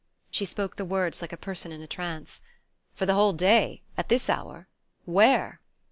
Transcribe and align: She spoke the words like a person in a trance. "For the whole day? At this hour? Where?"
She 0.31 0.45
spoke 0.45 0.77
the 0.77 0.83
words 0.83 1.21
like 1.21 1.31
a 1.31 1.37
person 1.37 1.71
in 1.71 1.83
a 1.83 1.85
trance. 1.85 2.41
"For 2.95 3.05
the 3.05 3.13
whole 3.13 3.33
day? 3.33 3.83
At 3.95 4.09
this 4.09 4.31
hour? 4.31 4.67
Where?" 5.05 5.61